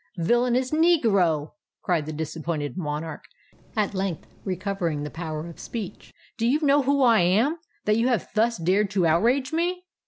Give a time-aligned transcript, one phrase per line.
[0.17, 1.51] "Villainous negro!"
[1.83, 3.23] cried the disappointed monarch,
[3.75, 8.07] at length recovering the power of speech: "do you know who I am, that you
[8.07, 9.85] have thus dared to outrage me?"